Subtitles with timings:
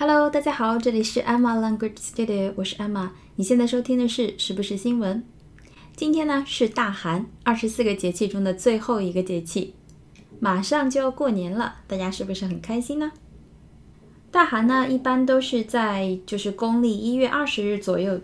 [0.00, 3.10] Hello，大家好，这里是 Emma Language Studio，我是 Emma。
[3.36, 5.22] 你现在收听的是时不时新闻。
[5.94, 9.74] 今天呢是大寒，二十四个节气中的最后一个节气，
[10.38, 13.12] 马上就要过年了，大家是不是很开心呢？
[14.30, 18.18] 大寒呢一般都是在就是公历一月二十日左右。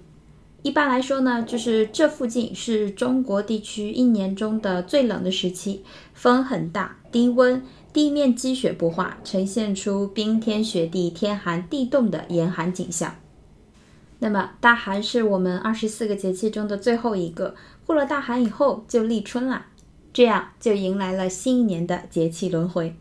[0.62, 5.82] 一般来说呢，就是这附近是中国地区一年中的最冷的时期，
[6.14, 7.62] 风很大，低温。
[7.96, 13.16] 地面积雪不化，呈现出冰天雪地、天寒地冻的严寒景象。
[14.18, 17.54] 那么，大寒是我们二十四个节气中的最后一个。
[17.86, 19.68] 过了大寒以后，就立春了，
[20.12, 22.94] 这样就迎来了新一年的节气轮回。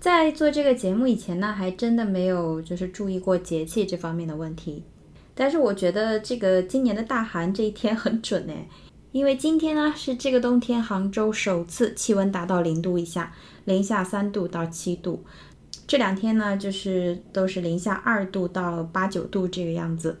[0.00, 4.82] 在做这个节目以前呢，还真的没有就是注意过节气这方面的问题。
[5.36, 8.66] 但是我觉得这个今年的大寒这一天很准哎。
[9.16, 13.32] 因为今天呢是这个冬天杭州首次气温达到零度以下，
[13.64, 15.24] 零下三度到七度，
[15.86, 20.18] 这两天呢就是都是零下二度到八九度这个样子，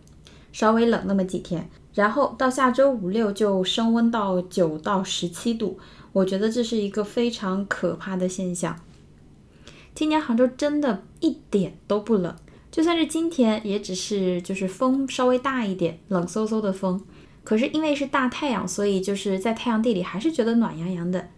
[0.50, 5.78] 稍微冷那么几天，然后到下周五六就升温到九到十七度，
[6.14, 8.80] 我觉得这是一个非常可怕的现象。
[9.94, 12.34] 今年杭州真的一点都不冷，
[12.70, 17.04] 就算是今天也只是就是风稍微大一点，冷飕飕的风。
[17.46, 21.28] 可是因为是大太阳，所以就是在太阳地里还是觉得暖洋洋的。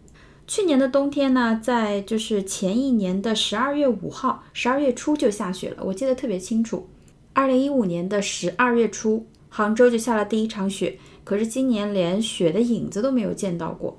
[0.47, 6.89] 去年的冬天呢，在就是前一年的十二月五号，十二月初就下雪了，我记得特别清楚。
[7.35, 13.99] 二零一五年的十二月初，杭州就下了第一场雪，可是今年连雪的影子都没有见到过。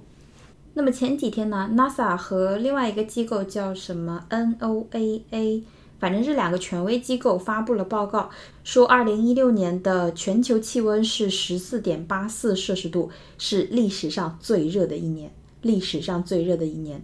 [0.73, 5.61] 那么前几天呢，NASA 和另外一个机构叫什么 NOAA。
[5.99, 8.29] 反正这两个权威机构发布了报告，
[8.63, 17.03] 说二零一六年的全球气温是十四点八四摄氏度，是历史上最热的一年，历史上最热的一年。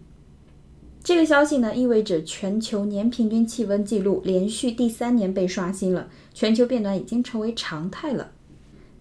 [1.04, 8.32] 这个消息呢，意味着全球年平均气温记录连续第三年被刷新了，全球变暖已经成为常态了，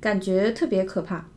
[0.00, 1.28] 感觉特别可怕。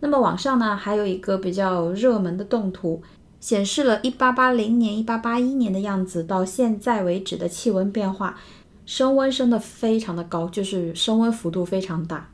[0.00, 3.00] 那么网上呢，还有一个比较热门的动图。
[3.42, 8.38] 显示了1880年、1881年的样子，到现在为止的气温变化，
[8.86, 12.30] 升温升的非常的高，就是升温幅度非常大。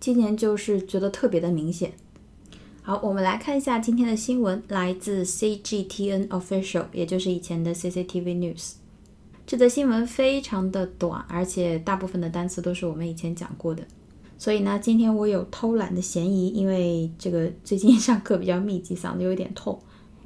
[0.00, 1.92] 今年就是觉得特别的明显。
[2.82, 8.72] 好，我们来看一下今天的新闻，来自 CGTN Official，也就是以前的 CCTV News。
[9.46, 13.84] 这则新闻非常的短，而且大部分的单词都是我们以前讲过的，
[14.36, 19.78] 所以呢，今天我有偷懒的嫌疑，因为这个最近上课比较密集，嗓子有点痛。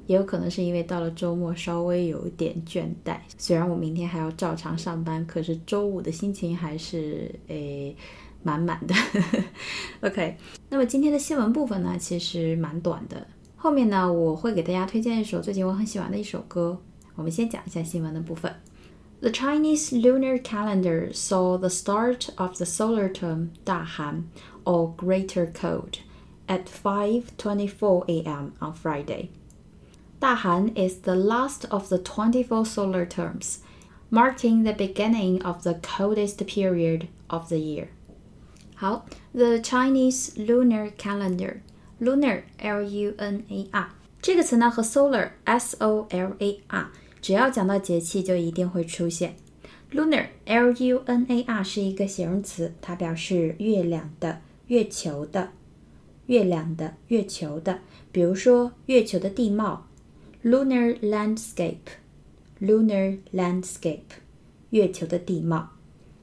[0.07, 7.95] 也有可能是因为到了周末稍微有一点倦怠，虽然我明天还要照常上班，可是周五的心情还是诶
[8.41, 8.93] 满满的。
[10.01, 10.35] OK，
[10.69, 16.77] 那么今天的新闻部分呢，其实蛮短的，后面呢我会给大家推荐一首最近我很喜欢的一首歌。
[17.15, 18.53] 我们先讲一下新闻的部分。
[19.21, 24.25] The Chinese lunar calendar saw the start of the solar term 大寒
[24.65, 25.99] or Greater Cold
[26.47, 28.51] at 5:24 a.m.
[28.59, 29.29] on Friday.
[30.19, 33.59] Dahan is the last of the 24 solar terms,
[34.09, 37.87] marking the beginning of the coldest period of the year.
[38.75, 41.57] 好，the Chinese lunar calendar,
[41.99, 43.89] lunar L U N A R
[44.21, 46.87] 这个词呢和 solar S O L A R
[47.21, 49.35] 只要讲到节气就一定会出现。
[49.91, 55.49] lunar L U N A R 是一个形容词，它表示月亮的、月球的、
[56.27, 57.79] 月亮的、月球的。
[58.11, 59.86] 比如说月球的地貌
[60.47, 64.01] lunar landscape，lunar landscape，
[64.71, 65.69] 月球的地貌。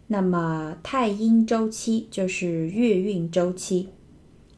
[0.09, 3.89] 那么太阴周期就是月运周期，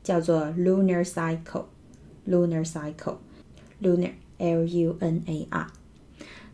[0.03, 5.71] 叫做 lunar cycle，lunar cycle，lunar l u n a r。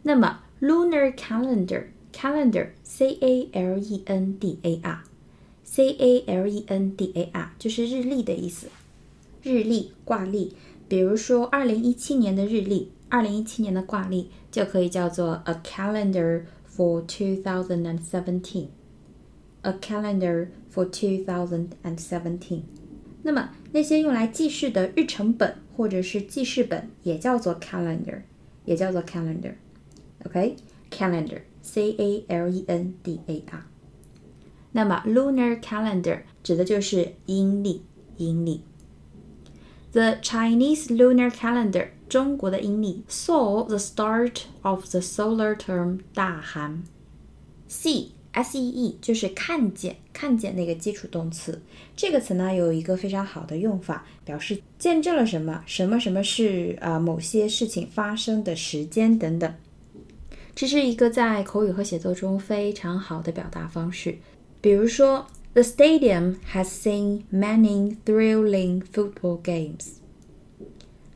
[0.02, 6.96] 那么 lunar calendar，calendar c a l e n d a r，c a l e n
[6.96, 8.68] d a r 就是日历的意思，
[9.42, 10.54] 日历挂历。
[10.88, 22.62] 比如说，二零一七年的日历， 二零一七年的挂历就可以叫做 a calendar for two thousand and seventeen。a calendar for two thousand and seventeen。
[23.22, 28.22] 那么那些用来记事的日程本或者是记事本也叫做 calendar，
[28.64, 33.66] 也叫做 calendar。OK，calendar，c a l e n d a r。
[34.72, 37.82] 那么 lunar calendar 指的就是阴历，
[38.16, 38.62] 阴历。
[39.92, 46.82] The Chinese lunar calendar， 中国的阴历，saw the start of the solar term 大寒。
[47.68, 51.60] See S E E 就是看见，看见那个基础动词。
[51.96, 59.54] 这个词呢有一个非常好的用法，表示见证了什么，什么什么是啊某些事情发生的时间等等。
[60.54, 64.18] 这是一个在口语和写作中非常好的表达方式。
[64.60, 69.98] 比如说，The stadium has seen many thrilling football games.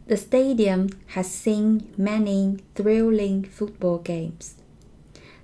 [0.07, 4.55] The stadium has seen many thrilling football games.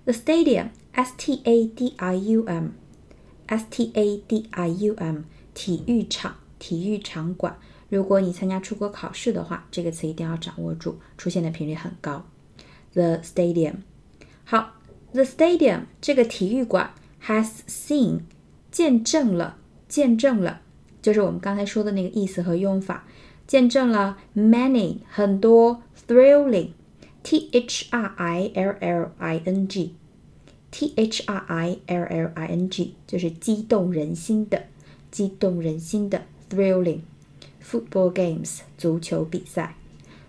[0.05, 2.73] The stadium, S-T-A-D-I-U-M,
[3.47, 5.23] S-T-A-D-I-U-M，
[5.55, 7.59] 体育场、体育场馆。
[7.89, 12.27] 如果你参加出国考试的话，这个词一定要掌握住，出现的频率很高。
[12.93, 13.77] The stadium，
[14.45, 14.75] 好，
[15.13, 16.93] the stadium 这个体育馆
[17.25, 18.21] has seen
[18.71, 19.59] 见证了，
[19.89, 20.61] 见证了，
[21.01, 23.07] 就是我们刚才说的那个意思和用法，
[23.46, 31.80] 见证了 many 很多 thrilling，t h r i l l i n g，t h r i
[31.88, 34.64] l l i n g 就是激动人心的，
[35.12, 37.00] 激动人心的 thrilling。
[37.64, 39.76] Football games，足球比赛。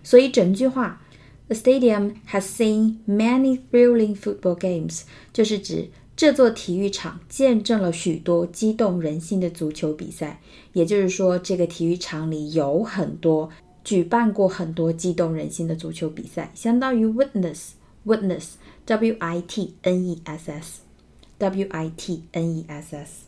[0.03, 1.01] 所以整句话
[1.47, 5.01] ，The stadium has seen many thrilling football games，
[5.33, 10.39] 就是指这座体育场见证了许多激动人心的足球比赛。
[10.73, 13.49] 也就是说，这个体育场里有很多
[13.83, 23.25] 举办过很多激动人心的足球比赛，相当于 witness，witness，w i t n e s s，w i t n e s s。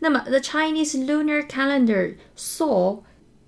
[0.00, 3.00] 那么，the Chinese lunar calendar saw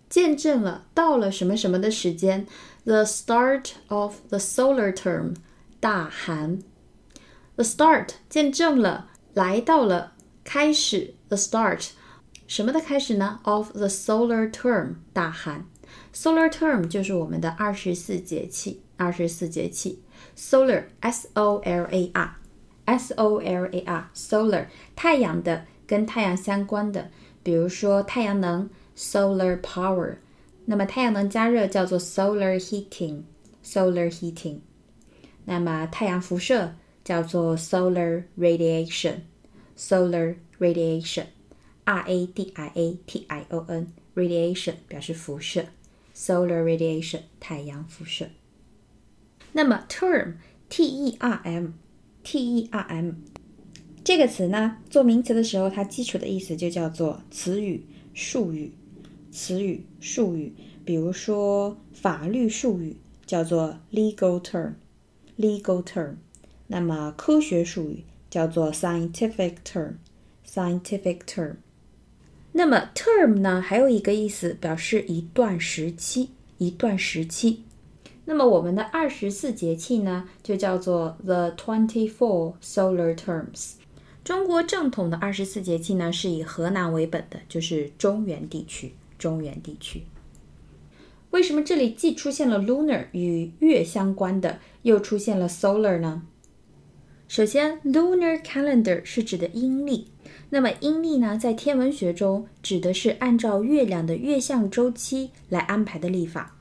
[0.09, 2.47] 见证了到了什么什么的时间
[2.85, 5.35] ，the start of the solar term，
[5.81, 6.61] 大寒。
[7.56, 10.12] The start 见证了来到了
[10.44, 11.88] 开始，the start
[12.47, 15.67] 什么的开始呢？of the solar term，大寒。
[16.14, 20.03] solar term 就是我们的二十四节气，二十四节气。
[20.37, 22.37] solar s o l a r
[22.85, 27.11] s o l a r solar 太阳的跟太阳相关的，
[27.43, 28.70] 比如说太阳能。
[28.99, 30.17] solar power，
[30.64, 34.61] 那么太阳能加热叫做 solar heating，solar heating。
[35.44, 36.76] 那么太阳辐射
[37.06, 45.67] 叫做 solar radiation，solar radiation，r a d i a t i o n，radiation 表示辐射
[46.12, 48.26] ，solar radiation 太阳辐射。
[49.53, 53.12] 那么 term，t e r m，t e r m
[54.03, 58.73] 这个词呢，做名词的时候，它基础的意思就叫做词语、术语。
[59.31, 60.53] 词语、术语，
[60.85, 66.17] 比如说法律术语叫做 legal term，legal term。
[66.69, 71.57] 那么科学术语叫做 scientific term，scientific term。
[72.53, 77.65] 那么 term 呢，还有一个意思，表示一段时期，一段时期。
[78.25, 83.73] 那么我们的二十四节气呢，就叫做 the twenty-four solar terms。
[84.25, 88.93] 中国正统的二十四节气呢，是以河南为本的，就是中原地区。
[89.19, 90.03] 中原地区，
[91.31, 96.23] 为什么这里既出现了 lunar 与月相关的，又出现了 solar 呢？
[97.28, 100.06] 首先，lunar calendar 是指的阴历，
[100.50, 106.56] 那么阴历呢，在天文学中指的是按照月亮的月相周期来安排的历法，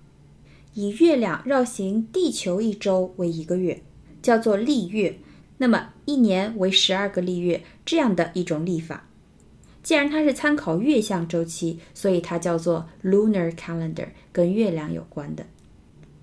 [0.74, 3.84] 以月亮绕行地球一周为一个月，
[4.24, 5.20] 叫做历月，
[5.60, 9.08] 那么一年为十二个历月这样的一种历法。
[9.84, 15.46] 既然它是参考月相周期，所以它叫做 lunar calendar，跟月亮有关的。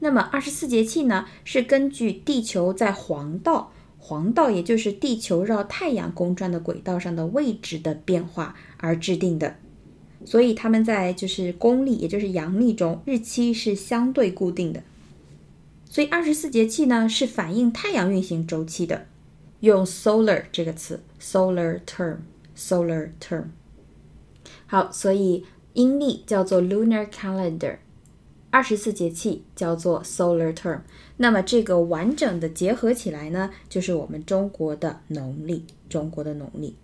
[0.00, 3.72] 那么二十四节气呢，是根据地球在黄道，
[4.04, 9.54] 黄道也就是地球绕太阳公转的轨道上的位置的变化而制定的。
[10.24, 14.82] 所以他们在就是公历，也就是阳历中，日期是相对固定的。
[15.88, 19.06] 所以二十四节气呢，是反映太阳运行周期的。
[19.60, 22.16] 用 solar 这个词，solar term。
[22.54, 23.44] Solar term，
[24.66, 27.78] 好，所以阴历叫做 lunar calendar，
[28.50, 30.80] 二十四节气叫做 solar term。
[31.22, 36.74] 那么这个完整的结合起来呢，就是我们中国的农历，中国的农历。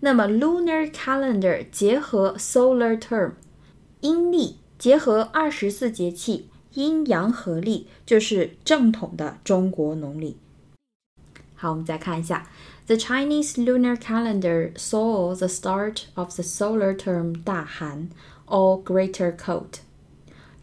[0.00, 3.32] 那么 lunar calendar 结合 solar term，
[4.02, 10.36] 阴历结合二十四节气，阴阳合历，就是正统的中国农历。
[11.54, 12.46] 好，我们再看一下。
[12.86, 18.10] The Chinese lunar calendar saw the start of the solar term 大寒
[18.46, 19.80] or greater cold。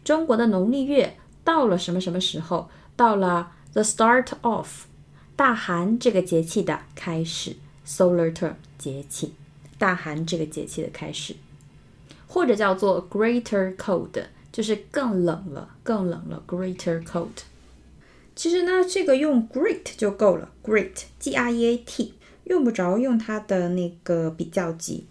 [0.04, 2.68] 中国的农历月到了什么什么时候？
[2.98, 4.86] 到了 the start of
[5.36, 7.54] 大寒这个节气的开始
[7.86, 9.34] ，solar term 节气，
[9.78, 11.36] 大寒这个节气的开始，
[12.26, 17.28] 或者叫做 greater cold，就是更冷了，更冷了，greater cold。
[18.34, 22.14] 其实呢，这个用 great 就够了，great，g r e a t。
[22.46, 25.06] 用不着用它的那个比较级，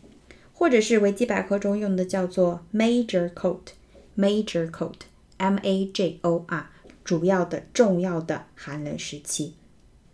[0.51, 6.69] 或者是维基百科中用的叫做 major cold，major cold，m a j o r，
[7.06, 9.54] 主要的、重要的寒冷时期。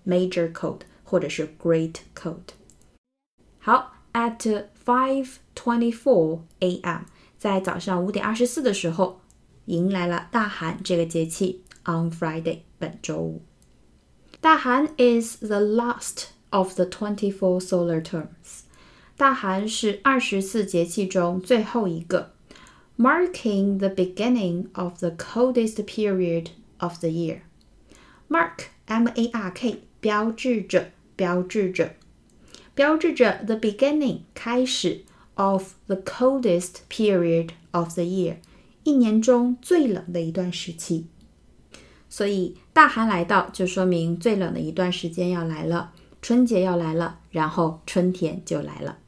[0.07, 2.55] major code 或者是 great code。
[3.59, 7.03] 好，at five twenty-four a.m.
[7.37, 9.21] 在早上五点二十四的时候，
[9.67, 11.63] 迎来了大寒这个节气。
[11.85, 13.43] On Friday，本周五，
[14.43, 18.63] 大寒 is the last of the twenty-four solar terms。
[19.17, 22.35] 大寒是二十四节气中最后一个，
[22.99, 26.49] marking the beginning of the coldest period
[26.84, 27.40] of the year。
[28.28, 31.96] Mark M A R K 标志着，标志着，
[32.76, 35.04] 标志着 the beginning 开始
[35.36, 38.36] of the coldest period of the year
[38.84, 41.08] 一年中最冷的一段时期。
[42.10, 49.00] 所以大寒来到，就说明最冷的一段时间要来了，春节要来了，然后春天就来了。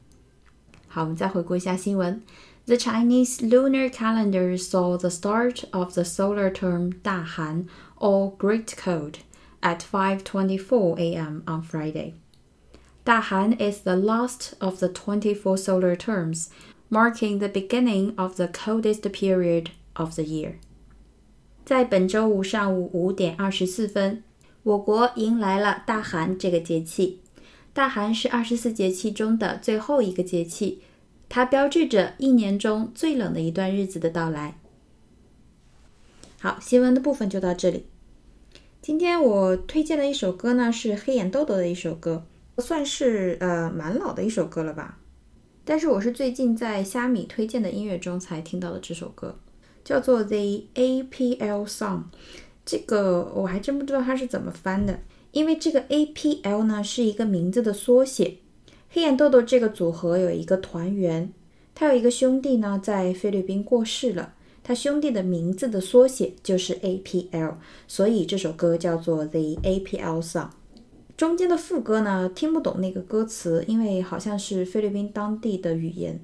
[0.88, 2.22] 好，我们再回顾一下新闻。
[2.67, 9.19] The Chinese lunar calendar saw the start of the solar term 大寒 or Great Cold
[9.61, 11.43] at 5:24 a.m.
[11.47, 12.14] on Friday.
[13.02, 16.49] 大寒 is the last of the 24 solar terms,
[16.90, 20.55] marking the beginning of the coldest period of the year.
[21.64, 24.23] 在本周五上午五点二十四分，
[24.62, 27.21] 我国迎来了大寒这个节气。
[27.73, 30.83] 大寒是二十四节气中的最后一个节气，
[31.36, 34.58] 它标志着一年中最冷的一段日子的到来。
[36.39, 37.88] 好，新闻的部分就到这里。
[38.82, 42.25] 今天我推荐的一首歌呢，是黑眼豆豆的一首歌，
[42.60, 44.98] 算是呃蛮老的一首歌了吧。
[45.65, 49.38] 但是我是最近在虾米推荐的音乐中才听到的这首歌，
[49.84, 52.04] 叫做 The APL Song。
[52.65, 55.01] 这个我还真不知道它是怎么翻的。
[55.34, 58.38] 因为这个 APL 呢是一个名字的缩写，
[58.96, 61.30] 黑眼豆豆这个组合有一个团员，
[61.74, 64.34] 他有一个兄弟呢在菲律宾过世了，
[64.64, 67.56] 他兄弟的名字的缩写就是 APL，
[67.90, 70.48] 所以这首歌叫做 The APL Song。
[71.18, 76.22] 中间的副歌呢听不懂那个歌词，因为好像是菲律宾当地的语言，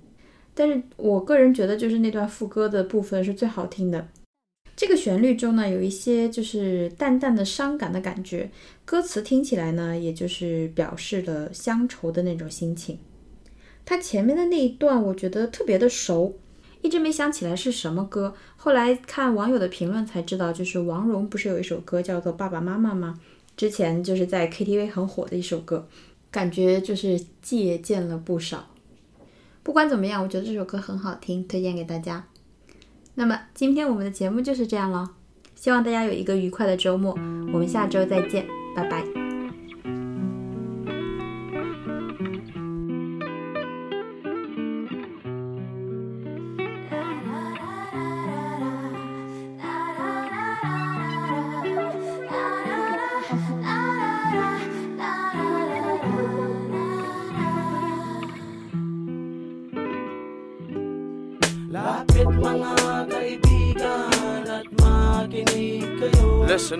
[0.54, 4.08] 但是我个人觉得就是那段副歌的部分是最好听的。
[4.76, 8.50] 这个旋律中呢，有一些就是淡淡的伤感的感觉，
[8.84, 12.98] 歌词听起来呢，也就是表示了乡愁的那种心情。
[13.86, 16.36] 它前面的那一段，我觉得特别的熟，
[16.82, 18.34] 一直没想起来是什么歌。
[18.56, 23.20] 后来看网友的评论才知道，就是王蓉不是有一首歌叫做《爸爸妈妈》吗？
[23.58, 25.88] 之前就是在 KTV 很火的一首歌，
[26.32, 28.70] 感觉就是借鉴了不少。
[29.62, 32.28] 不管怎么样，我觉得这首歌很好听，推荐给大家。
[33.16, 35.12] 那么今天我们的节目就是这样了，
[35.56, 37.12] 希望大家有一个愉快的周末，
[37.54, 39.21] 我们下周再见，拜拜。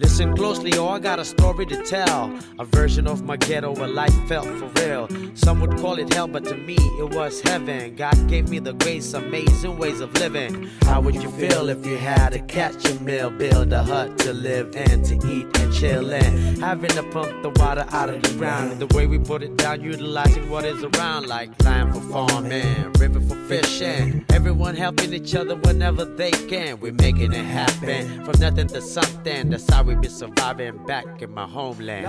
[0.00, 2.34] Listen closely, oh, I got a story to tell.
[2.58, 5.06] A version of my ghetto where life felt for real.
[5.34, 7.96] Some would call it hell, but to me it was heaven.
[7.96, 10.70] God gave me the grace, amazing ways of living.
[10.84, 14.32] How would you feel if you had to catch a meal, build a hut to
[14.32, 16.58] live in, to eat and chill in?
[16.60, 18.78] Having to pump the water out of the ground.
[18.78, 23.20] The way we put it down, utilizing what is around, like land for farming, river
[23.20, 24.24] for fishing.
[24.30, 26.80] Everyone helping each other whenever they can.
[26.80, 29.50] We're making it happen from nothing to something.
[29.50, 32.06] That's how we be surviving back in my homeland.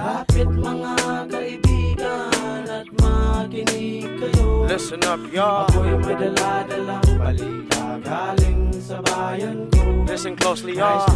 [4.68, 5.68] Listen up, y'all.
[10.06, 11.10] Listen closely, y'all.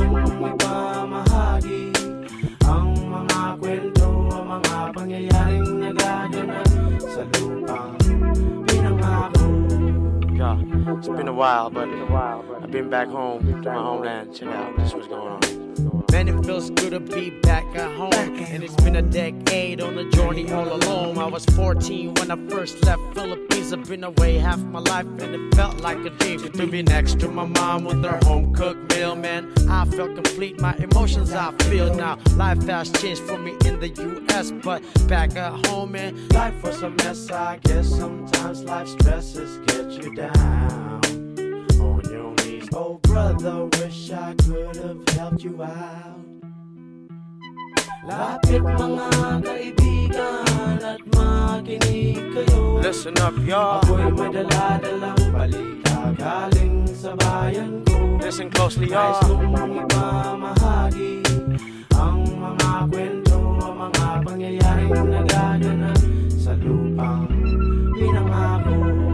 [2.65, 6.67] Ang mga kwento, ang mga pangyayaring nagaganap
[7.00, 7.93] sa lupang
[8.65, 9.45] pinangako.
[10.34, 10.57] Yeah,
[10.98, 14.34] it's been a while, but I've been back home to my homeland.
[14.34, 15.64] Check out, this what's going on.
[16.12, 18.13] Man, it feels good to be back at home.
[18.13, 21.17] And it's been a decade on the journey all alone.
[21.17, 23.74] I was 14 when I first left Philippines.
[23.74, 26.39] I've been away half my life and it felt like a dream.
[26.51, 29.51] To be next to my mom with her home cooked meal, man.
[29.70, 30.60] I felt complete.
[30.60, 32.17] My emotions I feel now.
[32.36, 33.89] Life has changed for me in the
[34.29, 37.29] US, but back at home, man, life was a mess.
[37.29, 40.95] I guess sometimes life stresses get you down
[42.77, 46.20] Oh, brother, wish I could have helped you out.
[48.03, 52.84] Lapit mga kaibigan at makinig kayo.
[52.84, 53.79] Listen up y'all.
[53.79, 58.20] Ako'y may daladalang balita galing sa bayan ko.
[58.20, 59.24] Listen closely y'all.
[59.24, 61.24] Nais kong ipamahagi
[61.96, 66.00] ang mga kwento Ang mga pangyayaring nagaganap
[66.36, 67.24] sa lupang
[67.96, 69.05] pinangako.